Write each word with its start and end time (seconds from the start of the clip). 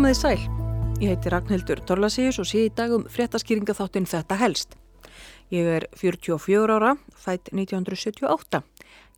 Komiði 0.00 0.16
sæl. 0.16 0.44
Ég 1.04 1.10
heiti 1.10 1.28
Ragnhildur 1.28 1.82
Torlasíus 1.84 2.38
og 2.40 2.46
sé 2.48 2.62
í 2.64 2.68
dag 2.72 2.94
um 2.96 3.02
fréttaskýringa 3.04 3.74
þáttinn 3.76 4.06
þetta 4.08 4.38
helst. 4.40 4.70
Ég 5.52 5.66
er 5.68 5.84
44 5.92 6.72
ára, 6.72 6.94
fætt 7.12 7.50
1978. 7.52 8.62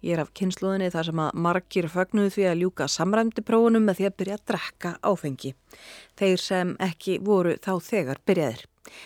Ég 0.02 0.16
er 0.16 0.24
af 0.24 0.32
kynsluðinni 0.34 0.90
þar 0.90 1.08
sem 1.08 1.22
að 1.22 1.36
margir 1.44 1.86
fögnuðu 1.92 2.34
því 2.34 2.46
að 2.50 2.60
ljúka 2.64 2.88
samræmdi 2.90 3.44
prófunum 3.46 3.84
með 3.86 4.00
því 4.00 4.08
að 4.08 4.16
byrja 4.18 4.38
að 4.38 4.44
drekka 4.50 4.90
áfengi. 5.06 5.54
Þeir 6.18 6.42
sem 6.42 6.76
ekki 6.82 7.20
voru 7.22 7.54
þá 7.62 7.72
þegar 7.86 8.22
byrjaðir. 8.26 8.64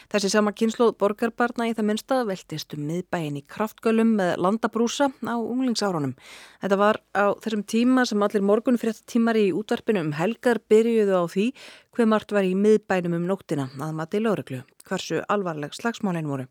Þessi 0.08 0.30
sama 0.32 0.54
kynsluð 0.56 0.94
borgarbarna 1.00 1.68
í 1.68 1.74
það 1.76 1.88
minnsta 1.90 2.22
veltist 2.28 2.72
um 2.76 2.86
miðbæin 2.88 3.36
í 3.36 3.44
kraftgölum 3.44 4.14
með 4.16 4.32
landabrúsa 4.40 5.10
á 5.12 5.36
unglingsárunum. 5.36 6.16
Þetta 6.64 6.80
var 6.80 7.02
á 7.12 7.36
þessum 7.44 7.66
tíma 7.68 8.06
sem 8.08 8.24
allir 8.24 8.46
morgun 8.48 8.80
fyrir 8.80 8.96
þetta 8.96 9.12
tímar 9.12 9.40
í 9.40 9.50
útvarpinu 9.52 10.06
um 10.06 10.12
helgar 10.16 10.62
byrjuðu 10.72 11.20
á 11.20 11.24
því 11.28 11.50
hver 11.92 12.12
margt 12.12 12.32
var 12.32 12.48
í 12.48 12.56
miðbænum 12.56 13.20
um 13.20 13.28
nóttina 13.28 13.68
að 13.76 13.96
mati 14.00 14.24
lögreglu, 14.24 14.64
hversu 14.88 15.20
alvarleg 15.28 15.76
slagsmálinn 15.76 16.32
voru. 16.32 16.48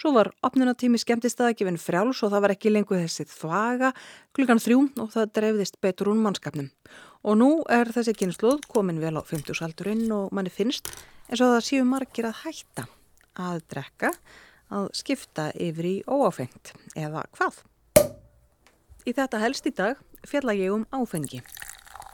Svo 0.00 0.12
var 0.16 0.32
opnunatími 0.46 1.00
skemmtistaðakifin 1.00 1.80
frjáls 1.80 2.22
og 2.22 2.32
það 2.32 2.44
var 2.44 2.54
ekki 2.56 2.72
lengur 2.72 3.00
þessi 3.00 3.26
þvaga 3.30 3.92
klukkan 4.36 4.62
þrjú 4.62 4.84
og 5.02 5.10
það 5.14 5.32
drefðist 5.38 5.80
betur 5.84 6.12
hún 6.12 6.22
mannskapnum. 6.24 6.70
Og 7.22 7.38
nú 7.38 7.50
er 7.70 7.92
þessi 7.94 8.14
kynsluð 8.18 8.64
komin 8.72 9.00
vel 9.02 9.14
á 9.18 9.22
50 9.22 9.58
saldurinn 9.58 10.08
og 10.14 10.32
manni 10.34 10.50
finnst 10.50 10.90
eins 11.28 11.40
og 11.40 11.54
það 11.54 11.66
séu 11.68 11.84
margir 11.88 12.28
að 12.28 12.40
hætta 12.44 12.86
að 13.40 13.62
drekka, 13.72 14.10
að 14.72 14.88
skipta 14.96 15.50
yfir 15.56 15.88
í 15.88 15.94
óáfengt 16.08 16.74
eða 16.96 17.24
hvað. 17.36 17.62
Í 19.06 19.14
þetta 19.16 19.42
helst 19.42 19.66
í 19.66 19.74
dag 19.74 20.00
fjalla 20.28 20.54
ég 20.56 20.74
um 20.74 20.86
áfengi. 20.94 21.42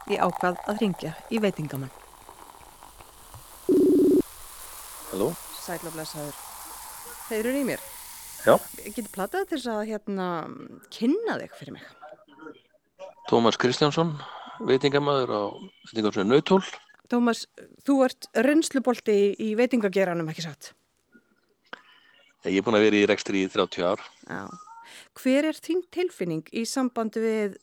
Ég 0.09 0.22
ákvað 0.25 0.61
að 0.70 0.84
ringja 0.84 1.15
í 1.28 1.41
veitingamann. 1.43 1.93
Halló? 5.11 5.33
Sælaflesaður. 5.65 6.48
Þeir 7.29 7.45
eru 7.45 7.61
í 7.61 7.65
mér. 7.69 7.83
Já. 8.47 8.55
Ég 8.87 8.95
geti 8.97 9.11
platað 9.12 9.51
til 9.51 9.59
þess 9.59 9.71
að 9.75 9.87
hérna 9.91 10.27
kynna 10.95 11.34
þig 11.43 11.57
fyrir 11.59 11.75
mig. 11.75 11.87
Tómas 13.29 13.59
Kristjánsson, 13.61 14.15
veitingamæður 14.65 15.33
á 15.37 15.43
veitingarsveit 15.91 16.31
Nautól. 16.31 16.62
Tómas, 17.12 17.45
þú 17.84 17.99
ert 18.06 18.29
reynslubolti 18.33 19.12
í, 19.12 19.29
í 19.45 19.49
veitingageranum, 19.59 20.31
ekki 20.33 20.47
satt? 20.47 20.73
Ég 22.47 22.61
er 22.61 22.65
búin 22.65 22.79
að 22.79 22.87
vera 22.87 23.01
í 23.03 23.06
rekstri 23.11 23.43
í 23.45 23.51
30 23.53 23.84
ár. 23.84 24.05
Já. 24.25 24.43
Hver 25.19 25.49
er 25.51 25.59
þín 25.61 25.83
tilfinning 25.93 26.49
í 26.56 26.62
sambandi 26.69 27.21
við 27.21 27.59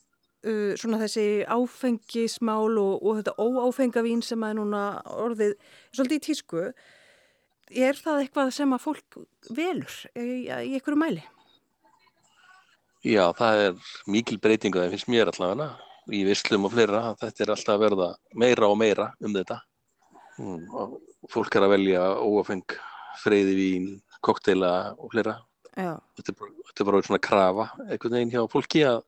uh, 0.45 0.75
svona 0.77 0.99
þessi 1.01 1.45
áfengismál 1.49 2.75
og, 2.81 2.99
og 3.01 3.21
þetta 3.21 3.35
óáfengavín 3.41 4.21
sem 4.25 4.45
er 4.45 4.59
núna 4.59 4.83
orðið 5.09 5.55
svolítið 5.89 6.19
í 6.19 6.25
tísku? 6.29 6.67
Er 7.73 7.97
það 7.97 8.21
eitthvað 8.21 8.51
sem 8.53 8.73
að 8.75 8.83
fólk 8.83 9.17
velur 9.49 9.95
í, 10.13 10.45
í 10.45 10.75
einhverju 10.77 10.99
mæli? 11.01 11.23
Já, 13.05 13.29
það 13.37 13.61
er 13.63 13.89
mikil 14.09 14.37
breyting 14.41 14.75
og 14.75 14.83
það 14.83 14.93
finnst 14.95 15.09
mér 15.13 15.31
allavega 15.31 15.71
í 16.13 16.21
visslum 16.25 16.67
og 16.67 16.73
fleira 16.73 17.01
þetta 17.21 17.43
er 17.43 17.51
alltaf 17.53 17.73
að 17.75 17.83
verða 17.83 18.09
meira 18.37 18.69
og 18.69 18.77
meira 18.77 19.07
um 19.21 19.33
þetta. 19.33 19.59
Mm, 20.37 20.63
og 20.73 20.95
fólk 21.31 21.57
er 21.57 21.65
að 21.65 21.73
velja 21.73 22.05
óafeng, 22.21 22.77
freyði 23.23 23.57
vín, 23.57 23.89
kokteila 24.25 24.71
og 24.99 25.13
fleira. 25.13 25.39
Þetta 25.75 26.31
er 26.31 26.39
bara, 26.39 26.53
þetta 26.69 26.83
er 26.83 26.89
bara 26.89 27.03
svona 27.07 27.23
krafa 27.29 27.67
einhvern 27.87 28.17
veginn 28.17 28.33
hjá 28.35 28.43
fólki 28.51 28.85
að 28.87 29.01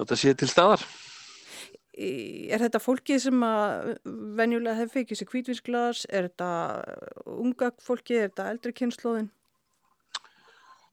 þetta 0.00 0.18
sé 0.20 0.34
til 0.36 0.50
staðar. 0.52 0.84
Er 1.96 2.60
þetta 2.60 2.80
fólkið 2.82 3.20
sem 3.24 3.44
að 3.46 3.92
venjulega 4.36 4.76
hefur 4.82 4.98
fikið 4.98 5.20
sér 5.20 5.28
kvítvísglas? 5.30 6.02
Er 6.12 6.28
þetta 6.28 6.48
unga 7.24 7.70
fólkið? 7.80 8.18
Er 8.18 8.28
þetta 8.30 8.48
eldri 8.52 8.74
kynnslóðin? 8.76 9.30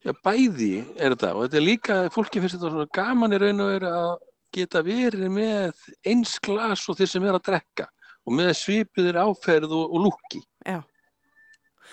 Já, 0.03 0.13
bæði 0.23 0.71
er 0.95 1.15
þetta 1.15 1.33
og 1.35 1.45
þetta 1.45 1.59
er 1.59 1.65
líka, 1.65 1.97
fólki 2.11 2.43
finnst 2.43 2.57
þetta 2.57 2.71
svona 2.71 2.93
gaman 2.95 3.35
í 3.35 3.41
raun 3.43 3.63
og 3.63 3.69
veru 3.71 3.91
að 3.91 4.13
geta 4.53 4.81
verið 4.83 5.29
með 5.31 5.85
eins 6.07 6.37
glas 6.43 6.87
og 6.91 6.99
þeir 6.99 7.11
sem 7.11 7.27
er 7.27 7.37
að 7.37 7.45
drekka 7.49 7.87
og 8.23 8.35
með 8.39 8.51
svipiðir 8.59 9.19
áferð 9.23 9.71
og, 9.75 9.85
og 9.95 10.03
lúki. 10.07 10.43
Já, 10.63 10.81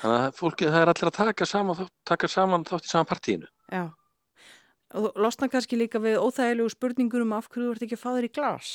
Þannig 0.00 0.16
að 0.16 0.36
fólki, 0.38 0.68
það 0.70 0.80
er 0.80 0.90
allir 0.94 1.08
að 1.10 1.16
taka 1.18 1.46
saman, 1.48 1.88
taka 2.08 2.28
saman 2.30 2.62
þátt 2.64 2.86
í 2.86 2.90
saman 2.90 3.08
partíinu. 3.10 3.48
já. 3.68 3.90
Og 4.90 5.12
losna 5.14 5.46
kannski 5.46 5.76
líka 5.78 6.00
við 6.02 6.18
óþægilegu 6.18 6.70
spurningur 6.72 7.22
um 7.22 7.34
af 7.36 7.46
hverju 7.48 7.68
þú 7.68 7.74
ert 7.74 7.84
ekki 7.86 7.98
að 7.98 8.00
fá 8.00 8.10
þér 8.16 8.26
í 8.26 8.32
glas. 8.34 8.70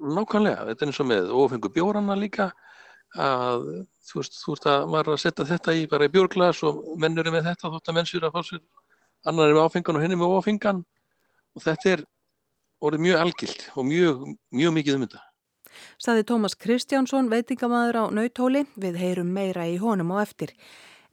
Nákvæmlega, 0.00 0.66
þetta 0.70 0.84
er 0.84 0.90
eins 0.90 1.00
og 1.02 1.08
með 1.10 1.32
ofengu 1.36 1.70
bjórana 1.72 2.16
líka 2.18 2.52
að 3.12 3.66
þú 4.08 4.22
veist, 4.22 4.38
þú 4.40 4.54
veist 4.54 4.68
að 4.72 4.86
maður 4.88 5.10
er 5.10 5.16
að 5.16 5.22
setja 5.24 5.48
þetta 5.50 5.74
í 5.76 5.82
bara 5.90 6.08
í 6.08 6.12
bjórglas 6.12 6.62
og 6.68 6.80
mennur 7.00 7.28
er 7.28 7.34
með 7.34 7.50
þetta 7.50 7.72
þótt 7.74 7.90
að 7.90 7.98
menn 7.98 8.08
sér 8.08 8.26
að 8.28 8.38
fá 8.38 8.48
sér 8.48 8.62
annar 9.28 9.50
er 9.50 9.58
með 9.58 9.66
áfengan 9.68 9.98
og 9.98 10.04
hinn 10.04 10.14
er 10.16 10.20
með 10.22 10.36
ófengan 10.38 10.80
og 11.52 11.66
þetta 11.66 11.92
er 11.92 12.04
orðið 12.82 13.04
mjög 13.06 13.20
algilt 13.26 13.66
og 13.76 13.86
mjög, 13.86 14.24
mjög 14.50 14.74
mikið 14.78 14.96
um 14.96 15.04
þetta. 15.06 15.22
Saði 16.02 16.24
Tómas 16.28 16.56
Kristjánsson, 16.58 17.30
veitingamæður 17.32 18.00
á 18.00 18.04
Nautóli, 18.12 18.66
við 18.76 18.98
heyrum 19.00 19.30
meira 19.32 19.68
í 19.70 19.78
honum 19.80 20.12
á 20.12 20.24
eftir. 20.24 20.52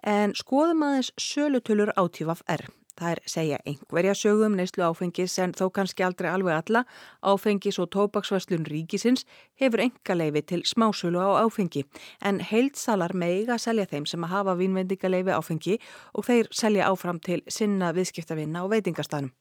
En 0.04 0.34
skoðum 0.36 0.84
aðeins 0.88 1.12
sölutölur 1.20 1.94
átífaf 2.00 2.42
R. 2.48 2.66
Það 3.00 3.12
er 3.14 3.20
segja 3.32 3.58
einhverja 3.64 4.14
sögum 4.18 4.56
neyslu 4.60 4.84
áfengis 4.84 5.38
en 5.40 5.54
þó 5.56 5.70
kannski 5.72 6.04
aldrei 6.04 6.28
alveg 6.34 6.58
alla. 6.58 6.82
Áfengis 7.24 7.80
og 7.80 7.90
tóbaksverslun 7.96 8.68
ríkisins 8.68 9.24
hefur 9.62 9.86
engaleifi 9.86 10.42
til 10.52 10.66
smásölu 10.68 11.24
á 11.24 11.40
áfengi. 11.46 11.86
En 12.22 12.42
heildsalar 12.44 13.16
meiga 13.16 13.58
selja 13.58 13.88
þeim 13.88 14.08
sem 14.10 14.24
að 14.28 14.34
hafa 14.36 14.58
vínvendingaleifi 14.60 15.32
áfengi 15.32 15.80
og 16.14 16.28
þeir 16.28 16.52
selja 16.52 16.92
áfram 16.92 17.24
til 17.24 17.40
sinna 17.48 17.94
viðskiptavinna 17.96 18.64
á 18.64 18.66
veitingastanum. 18.68 19.32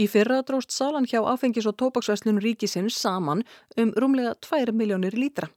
Í 0.00 0.08
fyrra 0.08 0.40
dróst 0.40 0.72
salan 0.72 1.04
hjá 1.04 1.20
áfengis 1.20 1.68
og 1.68 1.76
tóbaksverslun 1.76 2.40
ríkisins 2.40 2.96
saman 2.96 3.44
um 3.76 3.92
rúmlega 3.92 4.38
2 4.40 4.72
miljónir 4.72 5.20
lítra. 5.20 5.52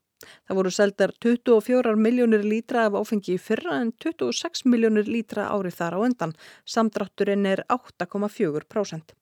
Það 0.48 0.58
voru 0.58 0.72
seldar 0.74 1.14
24 1.24 1.94
miljónir 1.96 2.44
lítra 2.44 2.86
af 2.88 2.98
áfengi 3.00 3.36
í 3.36 3.40
fyrra 3.40 3.80
en 3.82 3.92
26 4.04 4.64
miljónir 4.70 5.10
lítra 5.10 5.48
árið 5.52 5.78
þar 5.80 5.96
á 5.96 5.98
undan. 6.08 6.36
Samdrátturinn 6.64 7.46
er 7.50 7.64
8,4%. 7.72 9.16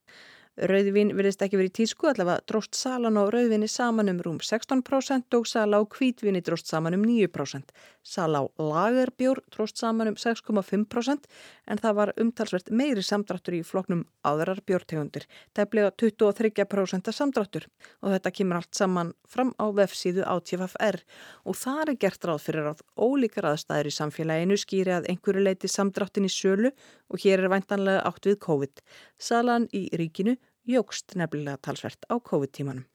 Rauðvin 0.53 1.15
virðist 1.17 1.41
ekki 1.41 1.57
verið 1.57 1.71
í 1.71 1.77
tísku 1.79 2.05
allavega 2.11 2.43
dróst 2.45 2.77
salan 2.77 3.15
á 3.17 3.25
rauðvinni 3.25 3.65
saman 3.65 4.11
um 4.11 4.19
rúm 4.21 4.35
16% 4.37 5.33
og 5.33 5.47
sala 5.49 5.79
á 5.81 5.83
hvítvinni 5.89 6.43
dróst 6.45 6.69
saman 6.69 6.93
um 6.93 7.01
9%. 7.09 7.73
Sala 8.05 8.43
á 8.45 8.53
lagerbjór 8.61 9.41
dróst 9.49 9.81
saman 9.81 10.11
um 10.11 10.17
6,5% 10.19 11.25
en 11.65 11.81
það 11.81 11.97
var 11.97 12.11
umtalsvert 12.21 12.69
meiri 12.69 13.01
samdráttur 13.01 13.57
í 13.57 13.63
floknum 13.65 14.03
aðrar 14.21 14.61
bjórtegundir. 14.61 15.25
Það 15.57 15.63
er 15.65 15.71
bleið 15.73 15.89
23% 16.03 17.09
samdráttur 17.09 17.65
og 18.05 18.13
þetta 18.13 18.35
kemur 18.37 18.61
allt 18.61 18.77
saman 18.77 19.13
fram 19.25 19.55
á 19.57 19.65
vefsíðu 19.73 20.21
átífafr 20.21 21.01
og 21.49 21.57
það 21.57 21.83
er 21.87 22.01
gert 22.05 22.29
ráð 22.29 22.45
fyrir 22.45 22.69
að 22.75 22.85
ólíkar 22.93 23.49
aðstæður 23.55 23.89
í 23.89 23.97
samfélaginu 23.97 24.61
skýri 24.61 24.99
að 24.99 25.09
einhverju 25.09 25.49
leiti 25.49 25.71
samdráttin 25.71 26.29
í 26.29 26.33
sölu 26.37 26.75
og 27.09 27.25
hér 27.25 27.41
er 27.41 27.53
væntanlega 27.57 28.05
átt 28.05 28.29
við 28.29 28.41
COVID. 28.45 28.81
Salan 29.17 29.65
í 29.73 29.87
ríkinu 29.97 30.37
jógst 30.69 31.15
nefnilega 31.19 31.59
talsvert 31.61 32.05
á 32.09 32.15
COVID-tímanum. 32.19 32.85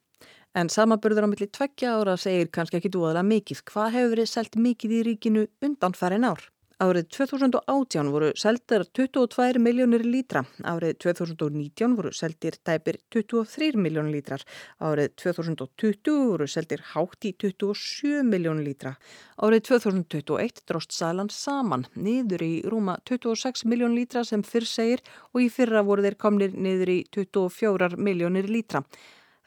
En 0.57 0.71
samaburður 0.73 1.29
á 1.29 1.31
milli 1.31 1.49
tveggja 1.53 1.97
ára 2.01 2.17
segir 2.17 2.49
kannski 2.51 2.81
ekki 2.81 2.91
dúaðlega 2.95 3.27
mikið. 3.29 3.65
Hvað 3.69 3.91
hefur 3.95 4.15
verið 4.15 4.31
selt 4.31 4.57
mikið 4.57 4.95
í 4.97 5.03
ríkinu 5.11 5.45
undan 5.63 5.95
farin 5.95 6.27
ár? 6.27 6.41
Árið 6.79 7.09
2018 7.11 8.11
voru 8.15 8.27
seldar 8.39 8.85
22 8.95 9.59
miljónir 9.59 10.05
lítra, 10.07 10.45
árið 10.63 10.93
2019 11.03 11.97
voru 11.99 12.13
seldir 12.15 12.55
tæpir 12.63 13.01
23 13.11 13.75
miljónir 13.83 14.15
lítrar, 14.15 14.45
árið 14.79 15.17
2020 15.25 16.15
voru 16.29 16.47
seldir 16.47 16.85
hátt 16.93 17.27
í 17.27 17.35
27 17.35 18.23
miljónir 18.31 18.69
lítra, 18.71 18.95
árið 19.43 19.67
2021 19.73 20.63
dróst 20.71 20.95
salan 20.95 21.35
saman 21.35 21.89
niður 21.99 22.47
í 22.47 22.55
rúma 22.63 23.01
26 23.11 23.67
miljónir 23.67 24.05
lítra 24.05 24.23
sem 24.23 24.47
fyrr 24.47 24.71
segir 24.77 25.03
og 25.35 25.43
í 25.43 25.51
fyrra 25.51 25.83
voru 25.83 26.07
þeir 26.07 26.21
komnir 26.23 26.55
niður 26.55 26.95
í 26.95 27.01
24 27.11 27.99
miljónir 27.99 28.47
lítra. 28.47 28.87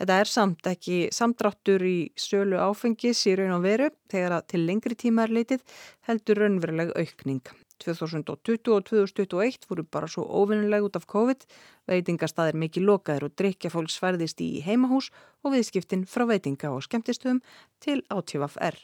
Þetta 0.01 0.15
er 0.17 0.29
samt 0.29 0.65
ekki 0.65 0.95
samdráttur 1.13 1.83
í 1.85 1.97
sölu 2.17 2.57
áfengis 2.57 3.19
í 3.29 3.35
raun 3.37 3.51
og 3.59 3.67
veru 3.67 3.91
þegar 4.09 4.33
að 4.39 4.47
til 4.49 4.61
lengri 4.65 4.95
tíma 4.97 5.27
er 5.27 5.33
leitið 5.35 5.61
heldur 6.07 6.41
raunveruleg 6.41 6.89
aukning. 6.97 7.43
2020 7.85 8.73
og 8.73 8.87
2021 8.89 9.69
voru 9.69 9.85
bara 9.85 10.09
svo 10.09 10.25
óvinnileg 10.25 10.87
út 10.89 10.97
af 10.97 11.05
COVID, 11.05 11.45
veitingastæðir 11.93 12.57
mikið 12.65 12.87
lokaðir 12.89 13.27
og 13.29 13.37
drikja 13.37 13.69
fólks 13.73 14.01
færðist 14.01 14.41
í 14.41 14.49
heimahús 14.65 15.11
og 15.45 15.53
viðskiptin 15.53 16.07
frá 16.09 16.25
veitinga 16.33 16.73
og 16.73 16.81
skemmtistöðum 16.87 17.43
til 17.85 18.01
átífaf-R. 18.09 18.81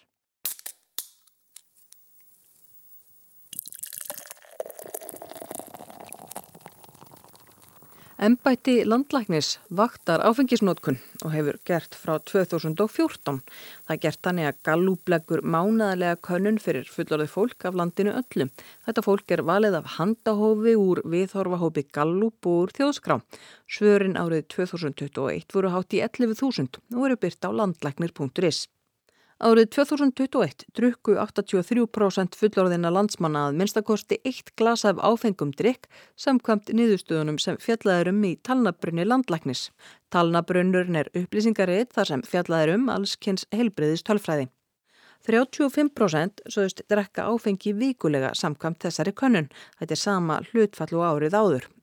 Embætti 8.17 8.81
landlæknis 8.81 9.59
vaktar 9.69 10.23
áfengisnótkun 10.25 10.95
og 11.21 11.33
hefur 11.35 11.57
gert 11.69 11.93
frá 11.93 12.15
2014. 12.25 13.43
Það 13.85 13.99
gert 14.05 14.21
þannig 14.25 14.47
að 14.49 14.61
gallúbleggur 14.65 15.43
mánaðarlega 15.45 16.17
könnun 16.25 16.57
fyrir 16.57 16.89
fullorðið 16.89 17.29
fólk 17.29 17.67
af 17.69 17.77
landinu 17.77 18.15
öllu. 18.17 18.47
Þetta 18.87 19.03
fólk 19.05 19.33
er 19.35 19.43
valið 19.45 19.77
af 19.77 19.91
handahófi 19.99 20.73
úr 20.81 21.03
viðhorfahópi 21.13 21.83
gallúp 21.93 22.49
úr 22.49 22.73
þjóðskrá. 22.79 23.19
Svörin 23.69 24.17
árið 24.17 24.47
2021 24.55 25.53
voru 25.53 25.75
hátt 25.75 25.93
í 25.93 26.01
11.000 26.01 26.81
og 26.97 27.05
eru 27.11 27.21
byrt 27.21 27.45
á 27.45 27.53
landlæknir.is. 27.53 28.65
Árið 29.37 29.67
2021 29.75 30.63
drukku 30.73 31.13
83% 31.13 32.33
fullorðina 32.39 32.89
landsmanna 32.89 33.43
að 33.45 33.59
minnstakosti 33.59 34.17
eitt 34.25 34.49
glas 34.57 34.81
af 34.89 34.97
áfengum 34.97 35.51
drikk 35.53 35.85
samkvæmt 36.17 36.71
niðurstöðunum 36.73 37.37
sem 37.37 37.59
fjallaðurum 37.61 38.23
í 38.25 38.33
talnabrunni 38.41 39.05
landlæknis. 39.05 39.67
Talnabrunnurinn 40.09 40.97
er 41.03 41.11
upplýsingarið 41.13 41.93
þar 41.93 42.11
sem 42.11 42.25
fjallaðurum 42.25 42.89
allskynns 42.89 43.45
heilbreyðist 43.53 44.09
tölfræði. 44.09 44.49
35% 45.29 46.47
sögust 46.49 46.81
drekka 46.89 47.29
áfengi 47.29 47.77
vikulega 47.77 48.33
samkvæmt 48.33 48.87
þessari 48.87 49.13
könnun. 49.13 49.51
Þetta 49.77 49.93
er 49.93 50.05
sama 50.07 50.41
hlutfall 50.49 50.97
og 50.97 51.09
árið 51.11 51.37
áður. 51.37 51.73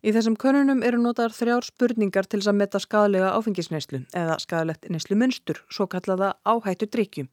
Í 0.00 0.14
þessum 0.16 0.36
konunum 0.40 0.78
eru 0.80 0.96
notaðar 0.96 1.34
þrjár 1.36 1.66
spurningar 1.66 2.24
til 2.24 2.38
þess 2.40 2.48
að 2.48 2.56
metta 2.56 2.80
skadalega 2.80 3.34
áfengisneislu 3.36 3.98
eða 4.16 4.38
skadalegt 4.40 4.86
neislu 4.88 5.18
munstur, 5.20 5.60
svo 5.68 5.84
kallaða 5.92 6.30
áhættu 6.48 6.88
drikju. 6.88 7.26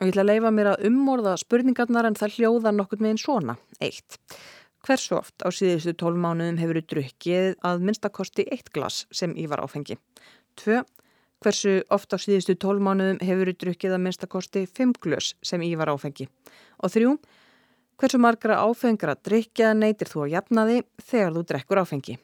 Og 0.00 0.08
ég 0.08 0.10
ætla 0.10 0.24
að 0.24 0.30
leifa 0.32 0.50
mér 0.56 0.72
að 0.72 0.88
umorða 0.88 1.36
spurningarnar 1.38 2.08
en 2.08 2.18
það 2.18 2.34
hljóða 2.38 2.72
nokkur 2.74 2.98
með 3.04 3.12
einn 3.12 3.22
svona. 3.22 3.54
Eitt. 3.78 4.18
Hversu 4.82 5.20
oft 5.20 5.44
á 5.46 5.48
síðustu 5.54 5.94
tólmánuðum 6.02 6.58
hefur 6.58 6.80
þú 6.80 6.86
drukkið 6.94 7.50
að 7.68 7.86
minnstakosti 7.86 8.46
eitt 8.48 8.72
glas 8.74 9.04
sem 9.14 9.36
í 9.38 9.44
var 9.46 9.62
áfengi? 9.62 10.00
Tvö. 10.58 10.80
Hversu 11.44 11.76
oft 11.94 12.10
á 12.10 12.18
síðustu 12.18 12.56
tólmánuðum 12.58 13.20
hefur 13.22 13.52
þú 13.52 13.58
drukkið 13.60 13.94
að 13.94 14.02
minnstakosti 14.08 14.64
fimm 14.66 14.96
glös 14.98 15.36
sem 15.46 15.62
í 15.62 15.76
var 15.78 15.92
áfengi? 15.94 16.26
Og 16.82 16.90
þrjú. 16.90 17.14
Hversu 18.00 18.16
margra 18.16 18.54
áfengra 18.64 19.12
drikja 19.12 19.74
neytir 19.76 20.08
þú 20.08 20.22
að 20.24 20.30
jafna 20.32 20.62
því 20.64 20.76
þegar 21.04 21.34
þú 21.34 21.40
drekkur 21.50 21.80
áfengi? 21.82 22.14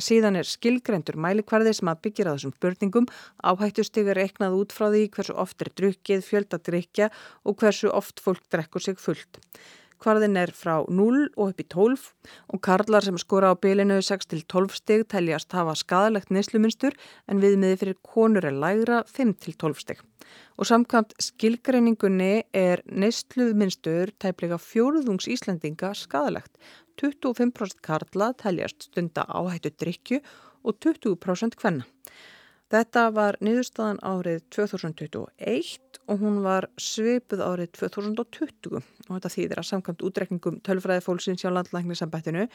Síðan 0.00 0.38
er 0.40 0.48
skilgrendur 0.48 1.18
mælikvarði 1.20 1.74
sem 1.76 1.90
að 1.92 1.98
byggja 2.06 2.24
á 2.24 2.32
þessum 2.32 2.54
spurningum, 2.54 3.08
áhættustigur 3.44 4.16
reiknað 4.16 4.56
út 4.56 4.72
frá 4.72 4.86
því 4.88 5.02
hversu 5.12 5.36
oft 5.36 5.60
er 5.60 5.68
drukkið, 5.76 6.24
fjölda 6.24 6.60
drikja 6.64 7.10
og 7.44 7.60
hversu 7.60 7.92
oft 7.92 8.24
fólk 8.24 8.40
drekkur 8.48 8.86
sig 8.86 8.96
fullt. 8.96 9.42
Hvarðin 9.98 10.38
er 10.38 10.52
frá 10.54 10.84
0 10.86 11.24
og 11.34 11.48
upp 11.50 11.58
í 11.62 11.64
12 11.66 12.02
og 12.54 12.60
karlar 12.62 13.02
sem 13.02 13.16
skora 13.18 13.50
á 13.50 13.54
bylinu 13.58 13.96
6-12 14.04 14.76
stig 14.78 15.02
teljast 15.10 15.54
hafa 15.56 15.74
skadalegt 15.78 16.30
neysluminstur 16.30 16.94
en 17.26 17.42
viðmiði 17.42 17.80
fyrir 17.80 17.98
konur 18.06 18.46
er 18.46 18.54
lægra 18.54 19.00
5-12 19.10 19.82
stig. 19.82 20.04
Og 20.58 20.70
samkvæmt 20.70 21.16
skilgreiningunni 21.22 22.44
er 22.54 22.84
neysluminstur 22.86 24.14
tæplega 24.22 24.60
fjóruðungs 24.62 25.26
Íslandinga 25.34 25.90
skadalegt. 25.98 26.54
25% 27.02 27.82
karla 27.82 28.32
teljast 28.38 28.90
stunda 28.90 29.26
áhættu 29.26 29.74
drikju 29.74 30.22
og 30.62 30.78
20% 30.84 31.58
hvenna. 31.58 31.86
Þetta 32.68 33.06
var 33.16 33.38
niðurstaðan 33.40 34.02
árið 34.04 34.42
2021 34.52 35.87
og 36.08 36.22
hún 36.22 36.40
var 36.44 36.68
svipuð 36.80 37.42
árið 37.44 37.74
2020 37.78 38.78
og 38.78 39.14
þetta 39.14 39.32
þýðir 39.34 39.60
að 39.60 39.68
samkvæmt 39.70 40.04
útrekningum 40.08 40.60
tölfræði 40.64 41.04
fólksins 41.04 41.44
hjá 41.44 41.52
landlæknisambættinu 41.52 42.46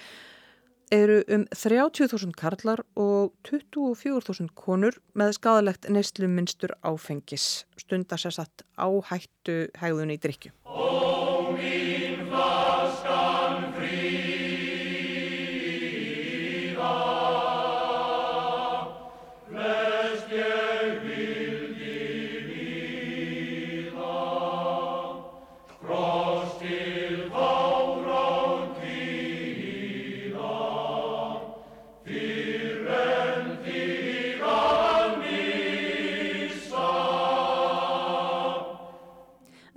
eru 0.94 1.22
um 1.34 1.46
30.000 1.56 2.34
karlar 2.38 2.84
og 3.00 3.34
24.000 3.48 4.54
konur 4.58 4.98
með 5.18 5.36
skadalegt 5.40 5.90
neysluminstur 5.90 6.76
áfengis 6.86 7.66
stundar 7.80 8.22
sér 8.22 8.36
satt 8.38 8.66
áhættu 8.78 9.60
hegðun 9.80 10.14
í 10.14 10.20
drikju. 10.22 10.54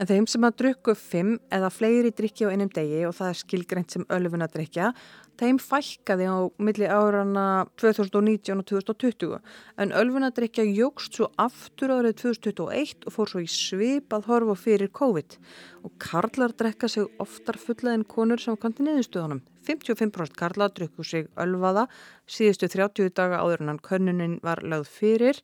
En 0.07 0.11
þeim 0.13 0.27
sem 0.31 0.45
að 0.47 0.59
drukku 0.61 0.93
fimm 0.95 1.31
eða 1.51 1.67
fleiri 1.75 2.13
drikki 2.15 2.47
á 2.47 2.55
einum 2.55 2.69
degi 2.71 3.01
og 3.09 3.15
það 3.17 3.31
er 3.33 3.39
skilgreint 3.41 3.91
sem 3.91 4.05
ölfunadrikja, 4.15 4.93
þeim 5.35 5.59
fælkaði 5.59 6.29
á 6.31 6.47
milli 6.63 6.87
árana 6.87 7.47
2019 7.83 8.63
og 8.63 8.69
2020. 8.71 9.41
En 9.83 9.97
ölfunadrikja 9.99 10.63
jógst 10.69 11.19
svo 11.19 11.27
aftur 11.43 11.97
árið 11.97 12.21
2021 12.23 13.03
og 13.03 13.17
fór 13.17 13.35
svo 13.35 13.43
í 13.43 13.51
svip 13.51 14.15
að 14.15 14.31
horfa 14.31 14.55
fyrir 14.63 14.95
COVID. 14.95 15.41
Og 15.83 15.99
karlar 15.99 16.55
drekka 16.55 16.87
sig 16.87 17.11
oftar 17.19 17.59
fulla 17.59 17.99
en 17.99 18.07
konur 18.07 18.39
sem 18.39 18.55
kanti 18.63 18.87
niðurstöðunum. 18.87 19.43
55% 19.67 20.39
karlar 20.39 20.71
drukku 20.71 21.03
sig 21.03 21.27
ölvaða 21.35 21.89
síðustu 22.31 22.71
30 22.71 23.11
daga 23.11 23.43
áður 23.43 23.67
en 23.67 23.75
hann 23.75 23.87
könnunin 23.91 24.39
var 24.47 24.63
lögð 24.63 25.01
fyrir 25.03 25.43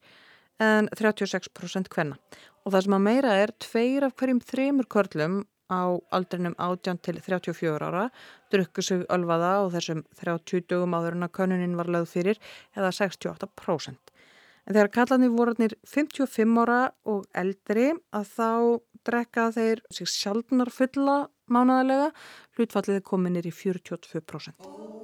en 0.62 0.90
36% 0.98 1.90
hvenna. 1.92 2.18
Og 2.62 2.74
það 2.74 2.86
sem 2.86 2.96
að 2.96 3.06
meira 3.08 3.34
er, 3.42 3.52
tveir 3.62 4.06
af 4.06 4.14
hverjum 4.18 4.42
þremur 4.46 4.88
körlum 4.92 5.40
á 5.72 5.98
aldrinum 6.14 6.54
18 6.60 7.00
til 7.06 7.18
34 7.24 7.88
ára 7.88 8.08
drukku 8.52 8.84
sig 8.84 9.04
ölvaða 9.12 9.52
á 9.58 9.62
þessum 9.72 10.04
30 10.20 10.66
dögum 10.68 10.96
áður 10.96 11.16
en 11.16 11.26
að 11.26 11.34
könunin 11.38 11.78
var 11.78 11.90
lögð 11.90 12.12
fyrir 12.12 12.40
eða 12.76 12.92
68%. 12.92 14.12
En 14.62 14.76
þegar 14.76 14.92
kallarni 14.94 15.30
voruðnir 15.32 15.74
55 15.88 16.60
ára 16.62 16.80
og 17.08 17.24
eldri 17.34 17.90
að 18.14 18.28
þá 18.36 18.50
drekka 19.02 19.48
þeir 19.56 19.82
sig 19.90 20.06
sjálfnar 20.06 20.70
fulla 20.70 21.16
mánaðalega, 21.52 22.12
hlutfallið 22.56 23.02
kominir 23.08 23.48
í 23.48 23.54
42%. 23.54 25.01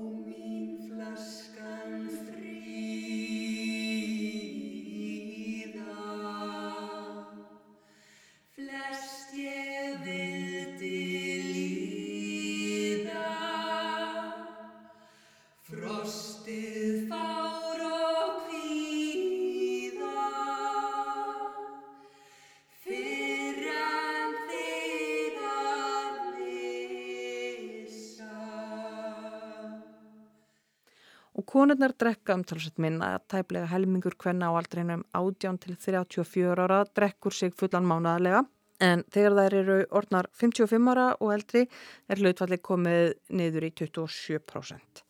Konurnar 31.59 31.91
drekka 31.99 32.37
umtalsett 32.38 32.77
minna 32.79 33.17
að 33.17 33.25
tæplega 33.33 33.67
helmingur 33.73 34.15
hvenna 34.23 34.47
á 34.47 34.55
aldrinum 34.61 35.00
18 35.19 35.57
til 35.65 35.75
34 35.75 36.55
ára 36.55 36.85
drekkur 36.95 37.35
sig 37.35 37.57
fullan 37.59 37.88
mánaðarlega 37.88 38.45
en 38.87 39.03
þegar 39.11 39.35
þær 39.41 39.57
eru 39.62 39.79
orðnar 40.00 40.29
55 40.38 40.93
ára 40.93 41.09
og 41.19 41.33
eldri 41.35 41.65
er 42.07 42.23
hlutfalli 42.23 42.61
komið 42.62 43.11
niður 43.41 43.67
í 43.67 43.73
27%. 43.81 45.03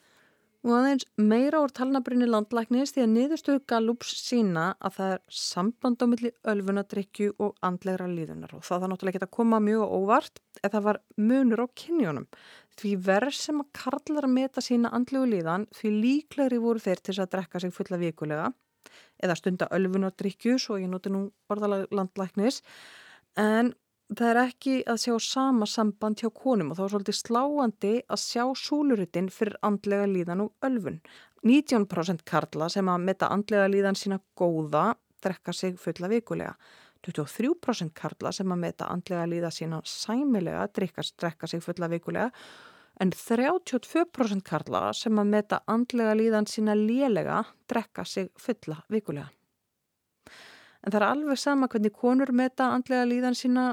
Og 0.66 0.72
aðeins 0.74 1.04
meira 1.22 1.60
úr 1.62 1.70
talnabrinni 1.70 2.26
landlæknis 2.26 2.90
því 2.94 3.02
að 3.04 3.12
niðurstöðu 3.12 3.60
Gallups 3.70 4.10
sína 4.24 4.64
að 4.82 4.96
það 4.96 5.12
er 5.14 5.20
samband 5.38 6.02
á 6.02 6.06
milli 6.10 6.32
ölfunadrykju 6.50 7.34
og 7.38 7.52
andlegra 7.62 8.08
líðunar 8.10 8.56
og 8.58 8.64
það 8.66 8.86
er 8.86 8.92
náttúrulega 8.92 9.22
að 9.22 9.36
koma 9.38 9.60
mjög 9.62 9.94
óvart 10.00 10.42
eða 10.58 10.72
það 10.74 10.86
var 10.88 11.00
munur 11.30 11.62
á 11.62 11.66
kynjónum. 11.78 12.26
Því 12.78 12.94
verð 13.06 13.38
sem 13.38 13.62
að 13.62 13.70
karlar 13.78 14.26
að 14.26 14.34
meta 14.34 14.64
sína 14.64 14.90
andlegu 14.98 15.30
líðan 15.30 15.68
því 15.78 15.94
líklegri 16.02 16.58
voru 16.62 16.82
þeir 16.82 17.04
til 17.06 17.18
að 17.22 17.30
drekka 17.36 17.62
sig 17.62 17.74
fulla 17.78 18.02
vikulega 18.02 18.50
eða 19.22 19.38
stunda 19.38 19.70
ölfunadrykju 19.78 20.58
svo 20.58 20.78
ég 20.82 20.90
noti 20.90 21.14
nú 21.14 21.28
orðalega 21.52 21.86
landlæknis 21.94 22.64
en 23.38 23.76
það 24.16 24.30
er 24.30 24.40
ekki 24.42 24.74
að 24.88 25.00
sjá 25.02 25.14
sama 25.20 25.66
samband 25.68 26.22
hjá 26.22 26.30
konum 26.32 26.72
og 26.72 26.78
þá 26.78 26.84
er 26.84 26.92
svolítið 26.94 27.18
sláandi 27.18 27.94
að 28.08 28.22
sjá 28.22 28.44
súluritin 28.56 29.28
fyrir 29.32 29.58
andlega 29.66 30.08
líðan 30.08 30.46
og 30.46 30.68
ölfun. 30.68 31.00
19% 31.46 32.24
karla 32.26 32.68
sem 32.72 32.88
að 32.88 33.04
metta 33.04 33.28
andlega 33.30 33.68
líðan 33.70 33.98
sína 33.98 34.18
góða 34.38 34.94
drekka 35.22 35.52
sig 35.52 35.76
fulla 35.78 36.08
vikulega. 36.10 36.54
23% 37.06 37.94
karla 37.94 38.32
sem 38.34 38.50
að 38.50 38.62
metta 38.64 38.88
andlega 38.90 39.28
líða 39.30 39.52
sína 39.54 39.78
sæmilega 39.86 40.66
drekka 40.74 41.46
sig 41.46 41.62
fulla 41.62 41.88
vikulega 41.88 42.32
en 43.00 43.12
32% 43.14 44.42
karla 44.42 44.88
sem 44.96 45.18
að 45.20 45.28
meta 45.30 45.60
andlega 45.70 46.16
líðan 46.18 46.48
sína 46.50 46.74
lélega 46.74 47.42
drekka 47.70 48.04
sig 48.04 48.30
fulla 48.38 48.80
vikulega. 48.90 49.28
En 50.82 50.92
það 50.92 51.00
er 51.00 51.06
alveg 51.08 51.38
sama 51.38 51.68
hvernig 51.70 51.94
konur 51.94 52.32
meta 52.32 52.72
andlega 52.74 53.06
líðan 53.06 53.38
sína 53.38 53.68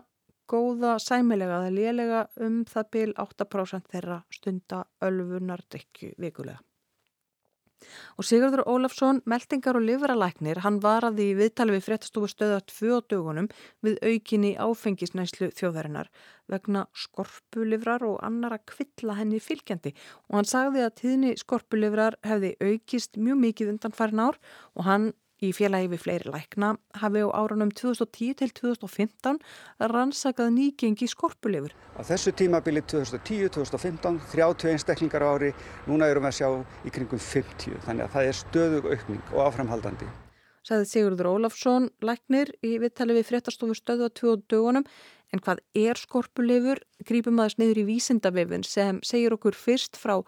góða 0.51 0.95
sæmilega 1.01 1.59
eða 1.61 1.73
lélega 1.79 2.21
um 2.45 2.61
það 2.69 2.91
byl 2.97 3.11
8% 3.25 3.91
þeirra 3.91 4.21
stunda 4.33 4.85
ölfunar 5.05 5.65
drikju 5.69 6.13
vikulega. 6.21 6.61
Og 8.17 8.25
Sigurður 8.25 8.63
Ólafsson, 8.71 9.19
meldingar 9.29 9.77
og 9.77 9.83
livralæknir, 9.85 10.61
hann 10.63 10.79
var 10.83 11.05
að 11.05 11.19
því 11.19 11.27
viðtali 11.39 11.75
við 11.75 11.83
fréttastofu 11.85 12.29
stöða 12.31 12.61
tvö 12.71 13.01
dögunum 13.11 13.49
við 13.85 13.99
aukinni 14.09 14.53
áfengisnæslu 14.55 15.51
þjóðarinnar 15.57 16.09
vegna 16.51 16.85
skorpulivrar 16.95 18.05
og 18.07 18.17
annara 18.25 18.59
kvilla 18.71 19.17
henni 19.19 19.41
fylgjandi 19.43 19.93
og 20.29 20.39
hann 20.39 20.49
sagði 20.49 20.85
að 20.85 20.95
tíðni 21.01 21.35
skorpulivrar 21.41 22.17
hefði 22.25 22.55
aukist 22.61 23.19
mjög 23.19 23.41
mikið 23.43 23.75
undan 23.75 23.97
farin 23.97 24.25
ár 24.27 24.41
og 24.73 24.89
hann 24.89 25.11
í 25.43 25.51
félagi 25.55 25.89
við 25.91 26.03
fleiri 26.05 26.31
lækna 26.31 26.73
hafi 27.01 27.23
á 27.25 27.29
árunum 27.35 27.71
2010 27.75 28.37
til 28.39 28.51
2015 28.59 29.39
rannsakað 29.91 30.53
nýgengi 30.55 31.07
skorpulefur. 31.11 31.73
Á 31.99 32.01
þessu 32.07 32.35
tímabili 32.35 32.83
2010-2015, 32.87 34.21
30 34.31 34.71
einstaklingar 34.73 35.25
á 35.25 35.29
ári, 35.35 35.51
núna 35.87 36.07
erum 36.11 36.27
við 36.27 36.31
að 36.31 36.37
sjá 36.39 36.49
í 36.87 36.93
kringum 36.95 37.19
50, 37.19 37.81
þannig 37.87 38.07
að 38.07 38.13
það 38.15 38.29
er 38.29 38.39
stöðug 38.43 38.93
aukning 38.93 39.33
og 39.33 39.41
áframhaldandi. 39.49 40.11
Saði 40.65 40.87
Sigurður 40.89 41.27
Ólafsson, 41.29 41.91
læknir, 42.01 42.49
í 42.65 42.79
viðtali 42.81 43.13
við 43.19 43.27
fréttastofu 43.27 43.75
stöðu 43.77 44.07
á 44.09 44.15
20 44.17 44.47
dögunum 44.49 44.87
En 45.33 45.41
hvað 45.43 45.61
er 45.77 45.99
skorpulefur? 45.99 46.81
Grípum 47.07 47.39
aðeins 47.41 47.57
niður 47.59 47.81
í 47.81 47.85
vísindavefun 47.89 48.65
sem 48.67 49.01
segir 49.05 49.35
okkur 49.35 49.57
fyrst 49.57 49.97
frá 49.99 50.19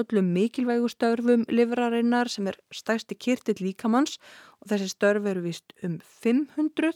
öllum 0.00 0.32
mikilvægu 0.34 0.90
störfum 0.92 1.46
livrarinnar 1.52 2.30
sem 2.32 2.48
er 2.50 2.58
stæsti 2.74 3.18
kyrtill 3.18 3.62
líkamanns 3.68 4.18
og 4.60 4.70
þessi 4.72 4.90
störf 4.92 5.28
eru 5.32 5.44
vist 5.46 5.76
um 5.86 5.98
500. 6.24 6.92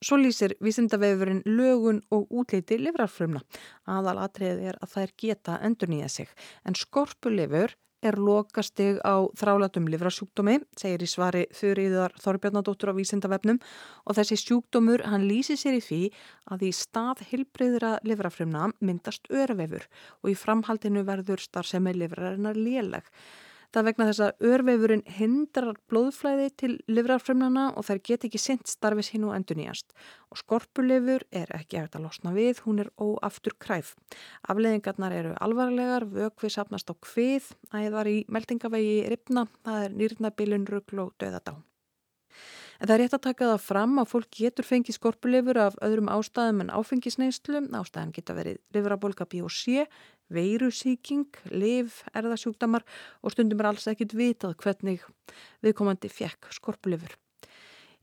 Svo 0.00 0.16
lýsir 0.16 0.54
vísindavefurinn 0.64 1.42
lögun 1.44 2.00
og 2.14 2.30
útliti 2.32 2.78
livrarfrumna. 2.80 3.42
Aðal 3.84 4.16
atriðið 4.24 4.70
er 4.72 4.78
að 4.80 4.94
þær 4.94 5.14
geta 5.20 5.58
endur 5.66 5.92
nýja 5.92 6.08
sig. 6.08 6.30
En 6.64 6.78
skorpulefur 6.78 7.76
er 8.06 8.16
lokastig 8.20 9.00
á 9.04 9.28
þrálatum 9.36 9.88
livrasjúkdómi, 9.92 10.58
segir 10.78 11.04
í 11.04 11.08
svari 11.10 11.42
þurriðar 11.56 12.14
Þorbjarnadóttur 12.20 12.92
á 12.92 12.98
vísindavefnum 12.98 13.60
og 14.06 14.16
þessi 14.18 14.38
sjúkdómur 14.40 15.04
hann 15.10 15.28
lýsi 15.28 15.58
sér 15.60 15.78
í 15.78 15.84
því 15.84 16.00
að 16.54 16.66
í 16.68 16.72
stað 16.76 17.24
hilbreyðra 17.30 17.98
livrafremna 18.06 18.70
myndast 18.80 19.28
örvefur 19.30 19.86
og 20.22 20.32
í 20.32 20.38
framhaldinu 20.38 21.04
verður 21.08 21.44
starfsemi 21.44 21.94
livrarinnar 21.96 22.58
léleg. 22.58 23.04
Það 23.70 23.86
vegna 23.86 24.06
þess 24.08 24.22
að 24.24 24.46
örveifurinn 24.50 25.02
hindrar 25.14 25.76
blóðflæði 25.92 26.48
til 26.58 26.70
livrarfremnana 26.90 27.68
og 27.78 27.86
þær 27.86 28.00
get 28.08 28.26
ekki 28.26 28.40
sint 28.42 28.66
starfis 28.66 29.12
hinn 29.14 29.28
og 29.28 29.36
endur 29.36 29.60
nýjast. 29.60 29.94
Og 30.34 30.40
skorpulifur 30.42 31.22
er 31.30 31.52
ekki 31.54 31.78
eftir 31.78 32.00
að 32.00 32.08
losna 32.08 32.34
við, 32.34 32.64
hún 32.66 32.82
er 32.82 32.90
óaftur 32.98 33.54
kræf. 33.62 33.94
Afleðingarnar 34.50 35.14
eru 35.14 35.36
alvarlegar, 35.38 36.08
vökvið 36.10 36.56
sapnast 36.56 36.90
á 36.90 36.94
hvið, 36.98 37.52
æðar 37.70 38.10
í 38.10 38.18
meldingavegi 38.26 39.02
ripna, 39.14 39.46
það 39.62 39.86
er 39.86 39.98
nýrnabilun, 40.02 40.70
ruggl 40.70 41.04
og 41.06 41.14
döðadá. 41.22 41.60
En 42.80 42.88
það 42.88 42.94
er 42.94 43.02
rétt 43.04 43.14
að 43.18 43.24
taka 43.26 43.48
það 43.50 43.64
fram 43.68 43.98
að 44.00 44.06
fólk 44.08 44.28
getur 44.38 44.64
fengið 44.64 44.96
skorpulifur 44.96 45.58
af 45.60 45.74
öðrum 45.84 46.08
ástæðum 46.08 46.62
en 46.64 46.70
áfengisneislu. 46.72 47.60
Ástæðan 47.76 48.14
geta 48.16 48.36
verið 48.38 48.56
livrabólka 48.72 49.26
B 49.28 49.42
og 49.44 49.52
C, 49.52 49.84
veirusíking, 50.34 51.28
liv, 51.50 51.96
erðasjúkdamar 52.16 52.84
og 53.22 53.34
stundum 53.34 53.62
er 53.62 53.70
alls 53.72 53.88
ekkit 53.90 54.14
vitað 54.16 54.56
hvernig 54.62 55.04
viðkomandi 55.64 56.10
fekk 56.12 56.52
skorpulifur. 56.54 57.16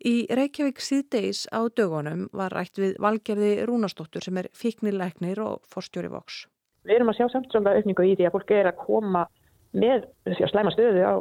Í 0.05 0.27
Reykjavík 0.29 0.81
síðdeis 0.83 1.47
á 1.49 1.65
dögunum 1.73 2.27
var 2.37 2.53
rætt 2.53 2.77
við 2.77 2.99
valgerði 3.01 3.65
Rúnastóttur 3.65 4.21
sem 4.21 4.37
er 4.37 4.51
fíknilegnir 4.53 5.41
og 5.41 5.63
forstjóri 5.71 6.11
voks. 6.13 6.43
Við 6.85 6.99
erum 6.99 7.09
að 7.11 7.17
sjá 7.17 7.31
samt 7.33 7.49
svona 7.51 7.73
aukningu 7.73 8.05
í 8.05 8.13
því 8.15 8.27
að 8.27 8.35
fólk 8.35 8.53
er 8.53 8.69
að 8.69 8.83
koma 8.83 9.25
með 9.73 10.05
slæma 10.51 10.71
stöðu 10.75 11.01
á, 11.01 11.17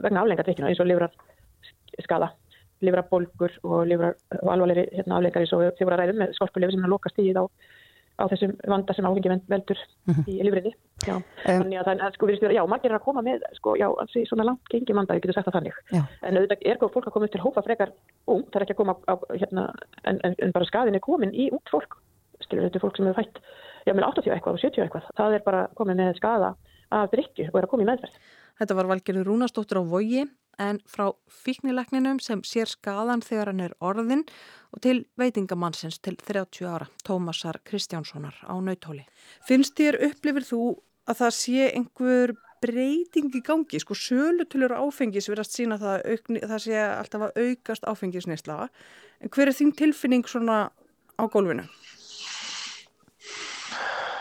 vegna 0.00 0.22
aflengadrykkina 0.22 0.70
eins 0.70 0.80
og 0.80 0.88
livrar 0.88 1.12
skala 2.00 2.30
livrabólgur 2.84 3.58
og, 3.66 3.82
livra, 3.88 4.14
og 4.40 4.52
alvarlegri 4.54 4.86
hérna, 4.94 5.18
afleikari 5.18 5.48
svo 5.48 5.60
þau 5.60 5.84
voru 5.84 5.96
að 5.96 6.02
ræðum 6.02 6.22
með 6.22 6.34
skorpulefi 6.38 6.74
sem 6.74 6.84
er 6.84 6.88
að 6.88 6.94
loka 6.94 7.12
stíð 7.12 7.40
á, 7.40 7.44
á 8.20 8.24
þessum 8.30 8.52
vanda 8.68 8.94
sem 8.94 9.06
áhengi 9.08 9.32
veldur 9.48 9.78
-hmm. 9.80 10.28
í 10.28 10.44
livriði 10.44 10.72
já, 11.06 11.14
um, 11.16 11.24
þannig 11.44 11.80
að 11.80 11.88
það 11.88 12.14
sko 12.16 12.28
virðist 12.28 12.44
vera, 12.44 12.56
já, 12.58 12.62
margir 12.68 12.90
er 12.92 12.98
að 12.98 13.06
koma 13.06 13.22
með 13.24 13.46
sko, 13.56 13.74
já, 13.80 13.88
alls 13.88 14.16
í 14.16 14.24
svona 14.28 14.46
langt 14.48 14.70
gengi 14.70 14.96
vanda, 14.96 15.16
ég 15.16 15.24
getur 15.24 15.38
sagt 15.38 15.48
það 15.48 15.58
þannig. 15.58 15.80
Já. 15.90 16.02
en 16.22 16.36
auðvitað 16.36 16.66
er 16.70 16.80
góð 16.80 16.92
fólk 16.94 17.08
að 17.08 17.14
koma 17.16 17.28
upp 17.28 17.34
til 17.34 17.44
hófa 17.44 17.64
frekar 17.66 17.92
ung, 18.26 18.44
það 18.50 18.60
er 18.60 18.66
ekki 18.66 18.76
að 18.76 18.80
koma 18.82 18.96
á, 19.08 19.14
hérna, 19.34 19.66
en, 20.04 20.20
en, 20.24 20.34
en 20.38 20.52
bara 20.52 20.68
skaðin 20.68 20.98
er 20.98 21.04
komin 21.04 21.34
í 21.34 21.50
út 21.50 21.72
fólk. 21.72 21.96
Skilur 22.40 22.68
þetta 22.68 22.80
fólk 22.80 22.96
sem 22.96 23.08
hefur 23.08 23.22
hægt 23.22 23.40
já, 23.86 23.94
með 23.94 24.06
80 24.08 24.34
eitthvað 24.34 24.56
og 24.56 24.60
70 24.60 24.84
eitthvað, 24.84 25.08
það 25.16 25.38
er 25.38 25.46
bara 25.46 25.64
komin 25.76 26.00
með 26.00 26.14
skaða 26.20 26.54
af 26.90 27.10
drikju 27.12 27.48
og 27.50 27.58
er 27.58 27.66
að 27.66 27.72
koma 27.72 27.84
í 27.84 27.90
meðferð. 27.90 28.20
Þetta 28.60 28.76
var 28.76 28.88
valgerður 28.90 29.28
Rúnastóttur 29.30 29.80
á 29.80 29.82
Vogi 29.88 30.24
en 30.60 30.80
frá 30.88 31.08
fíknilegningum 31.44 32.20
sem 32.22 32.42
sér 32.46 32.68
skadan 32.68 33.24
þegar 33.24 33.52
hann 33.52 33.64
er 33.64 33.74
orðin 33.80 34.26
og 34.74 34.82
til 34.84 35.04
veitingamannsins 35.20 35.98
til 36.04 36.18
30 36.20 36.68
ára, 36.68 36.86
Tómasar 37.06 37.60
Kristjánssonar 37.64 38.36
á 38.44 38.54
nautóli. 38.60 39.06
Finnst 39.48 39.78
þér 39.80 39.98
upplifir 40.10 40.46
þú 40.46 40.62
að 41.08 41.22
það 41.22 41.36
sé 41.38 41.68
einhver 41.72 42.34
breyting 42.60 43.32
í 43.32 43.40
gangi, 43.44 43.80
sko 43.80 43.96
sölutulur 43.96 44.74
áfengis 44.76 45.30
verðast 45.30 45.56
sína 45.56 45.78
það 45.80 45.94
að 45.94 46.10
aukni, 46.12 46.42
það 46.44 46.64
sé 46.66 46.82
alltaf 46.84 47.24
að 47.26 47.40
aukast 47.46 47.86
áfengisneisla 47.88 48.58
en 49.20 49.32
hver 49.32 49.48
er 49.48 49.56
þín 49.56 49.72
tilfinning 49.76 50.28
svona 50.28 50.58
á 51.16 51.24
gólfinu? 51.32 51.64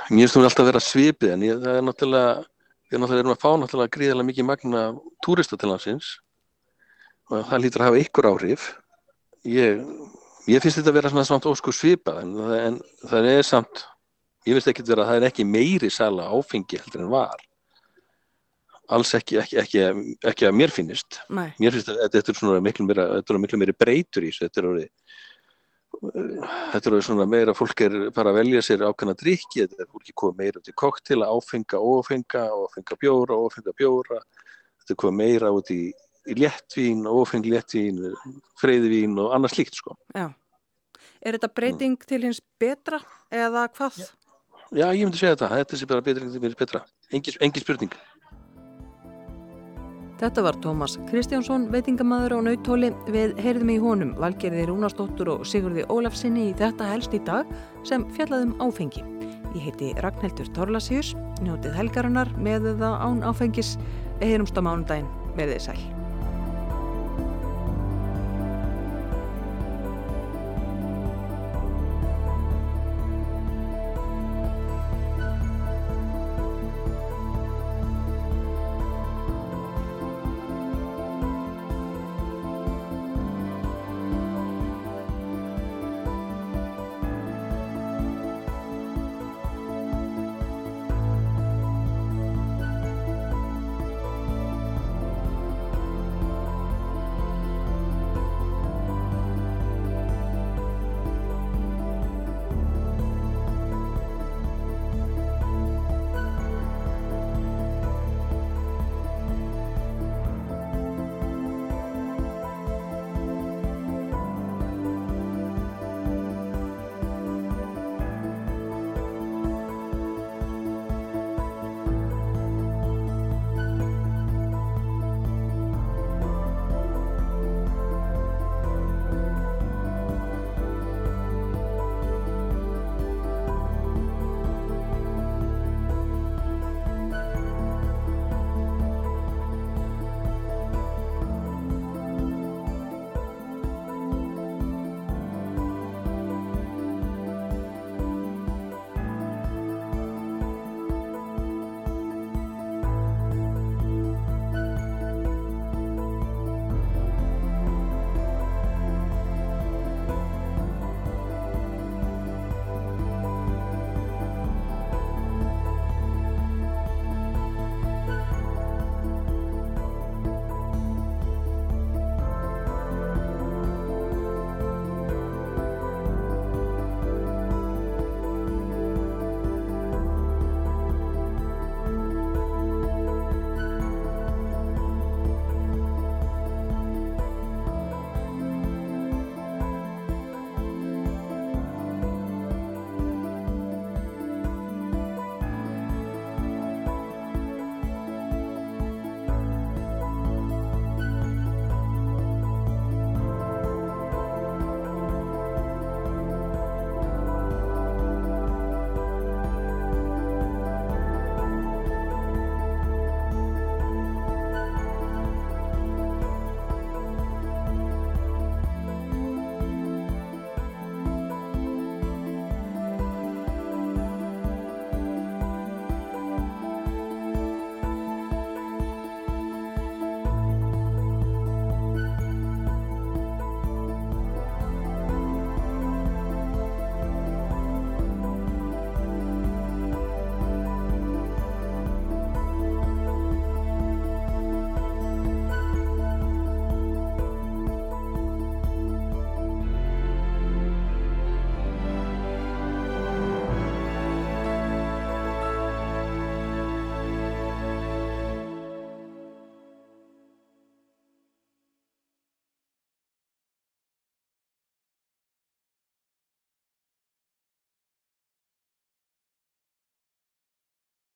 Mér 0.10 0.24
finnst 0.26 0.38
þú 0.38 0.46
alltaf 0.48 0.64
að 0.64 0.72
vera 0.72 0.82
svipið 0.82 1.36
en 1.36 1.46
ég, 1.46 1.60
það 1.60 1.76
er 1.76 1.86
náttúrulega 1.86 2.32
við 2.90 3.04
náttúrulega 3.04 3.24
erum 3.26 3.36
að 3.36 3.44
fá 3.44 3.52
náttúrulega 3.62 3.94
gríðilega 3.94 4.30
mikið 4.32 4.48
magna 4.48 4.84
túrista 5.26 5.60
til 5.60 5.70
hansins 5.74 6.16
og 7.30 7.46
það 7.50 7.64
lítur 7.64 7.84
að 7.84 7.90
hafa 7.90 8.02
ykkur 8.04 8.30
áhrif. 8.32 8.66
Ég, 9.48 9.84
ég 10.50 10.64
finnst 10.64 10.82
þetta 10.82 10.92
að 10.92 10.98
vera 11.00 11.12
svona 11.14 11.28
samt 11.28 11.48
ósku 11.50 11.74
svipað 11.76 12.24
en, 12.24 12.34
en 12.58 12.80
það 13.08 13.30
er 13.34 13.46
samt 13.48 13.86
ég 14.48 14.58
finnst 14.58 14.72
ekki 14.72 14.84
að 14.86 14.92
vera 14.94 15.06
að 15.06 15.12
það 15.12 15.22
er 15.22 15.28
ekki 15.30 15.46
meiri 15.48 15.92
sala 15.94 16.28
áfengi 16.34 16.82
heldur 16.82 17.06
en 17.06 17.14
var. 17.14 17.46
Alls 18.90 19.14
ekki, 19.14 19.38
ekki, 19.38 19.58
ekki, 19.62 19.82
ekki 20.32 20.48
að 20.50 20.56
mér 20.58 20.74
finnist. 20.74 21.20
Nei. 21.30 21.52
mér 21.62 21.76
finnst 21.76 21.92
að 21.94 22.08
þetta 22.08 22.34
er 22.34 22.40
svona 22.40 22.62
miklu 22.66 22.88
meira, 22.90 23.10
miklu 23.38 23.62
meira 23.62 23.76
breytur 23.78 24.26
í 24.26 24.32
þessu 24.32 24.48
þetta 24.48 24.62
er 24.64 24.70
orðið 24.72 24.94
þetta 26.00 26.90
eru 26.90 27.00
svona 27.04 27.26
meira, 27.28 27.56
fólk 27.58 27.82
er 27.84 27.96
bara 28.16 28.32
að 28.32 28.40
velja 28.40 28.62
sér 28.64 28.86
ákveðna 28.88 29.16
drikki, 29.20 29.66
þetta 29.66 29.84
er 29.84 29.90
fólki 29.90 30.14
komið 30.16 30.38
meira 30.40 30.62
út 30.62 30.70
í 30.70 30.76
koktila, 30.78 31.30
áfenga, 31.34 31.80
ófenga, 31.82 32.44
ófenga 32.56 32.98
bjóra, 33.02 33.36
ófenga 33.36 33.74
bjóra, 33.76 34.20
þetta 34.80 34.96
er 34.96 35.00
komið 35.04 35.18
meira 35.20 35.52
út 35.56 35.72
í, 35.76 35.82
léttvín, 36.38 37.08
ófeng 37.08 37.48
léttvín, 37.50 38.02
freyðvín 38.60 39.18
og 39.22 39.34
annað 39.36 39.56
slíkt 39.58 39.80
sko. 39.80 39.98
Já, 40.16 40.30
er 41.22 41.38
þetta 41.38 41.52
breyting 41.56 41.98
mm. 41.98 42.08
til 42.10 42.22
hins 42.28 42.44
betra 42.62 43.02
eða 43.32 43.68
hvað? 43.74 44.04
Já, 44.04 44.10
Já 44.70 44.86
ég 44.94 45.08
myndi 45.08 45.18
segja 45.22 45.36
þetta, 45.36 45.52
þetta 45.58 45.82
er 45.82 45.92
bara 45.94 46.06
breyting 46.06 46.32
til 46.32 46.46
hins 46.46 46.62
betra, 46.64 46.86
engin, 47.12 47.42
engin 47.42 47.66
spurning. 47.66 48.00
Þetta 50.20 50.44
var 50.44 50.58
Tómas 50.60 50.98
Kristjánsson, 51.08 51.70
veitingamæður 51.72 52.34
á 52.36 52.40
nautóli. 52.44 52.90
Við 53.08 53.38
heyrðum 53.40 53.70
í 53.72 53.78
honum 53.80 54.10
valgerði 54.20 54.66
Rúnastóttur 54.68 55.30
og 55.32 55.46
Sigurði 55.48 55.86
Ólafsinni 55.88 56.50
í 56.50 56.58
þetta 56.60 56.90
helst 56.90 57.16
í 57.16 57.22
dag 57.24 57.48
sem 57.88 58.04
fjallaðum 58.18 58.52
áfengi. 58.60 59.06
Ég 59.56 59.70
heiti 59.70 59.94
Ragnhildur 60.04 60.52
Torlasíus, 60.58 61.14
njótið 61.40 61.80
helgarinnar 61.80 62.34
með 62.36 62.68
það 62.84 63.00
án 63.00 63.24
áfengis. 63.32 63.78
Heyrumst 64.20 64.60
á 64.60 64.62
mánudaginn 64.62 65.08
með 65.40 65.56
þið 65.56 65.66
sæl. 65.70 65.99